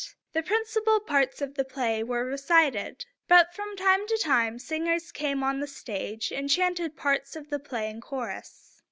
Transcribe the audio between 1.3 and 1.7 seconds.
of the